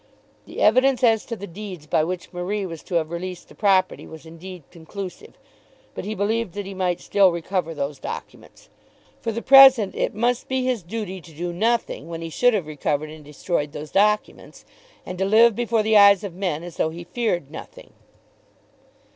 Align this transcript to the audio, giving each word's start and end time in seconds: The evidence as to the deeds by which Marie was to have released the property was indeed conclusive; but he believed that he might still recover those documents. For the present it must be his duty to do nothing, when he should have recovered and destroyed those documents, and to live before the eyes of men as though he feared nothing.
The 0.47 0.59
evidence 0.61 1.03
as 1.03 1.25
to 1.27 1.35
the 1.35 1.45
deeds 1.45 1.85
by 1.85 2.03
which 2.03 2.33
Marie 2.33 2.65
was 2.65 2.81
to 2.85 2.95
have 2.95 3.11
released 3.11 3.49
the 3.49 3.53
property 3.53 4.07
was 4.07 4.25
indeed 4.25 4.63
conclusive; 4.71 5.37
but 5.93 6.05
he 6.05 6.15
believed 6.15 6.53
that 6.55 6.65
he 6.65 6.73
might 6.73 6.99
still 6.99 7.31
recover 7.31 7.75
those 7.75 7.99
documents. 7.99 8.67
For 9.19 9.31
the 9.31 9.43
present 9.43 9.93
it 9.93 10.15
must 10.15 10.47
be 10.47 10.65
his 10.65 10.81
duty 10.81 11.21
to 11.21 11.31
do 11.35 11.53
nothing, 11.53 12.07
when 12.07 12.23
he 12.23 12.29
should 12.31 12.55
have 12.55 12.65
recovered 12.65 13.11
and 13.11 13.23
destroyed 13.23 13.73
those 13.73 13.91
documents, 13.91 14.65
and 15.05 15.19
to 15.19 15.25
live 15.25 15.53
before 15.55 15.83
the 15.83 15.95
eyes 15.95 16.23
of 16.23 16.33
men 16.33 16.63
as 16.63 16.77
though 16.77 16.89
he 16.89 17.03
feared 17.03 17.51
nothing. 17.51 17.93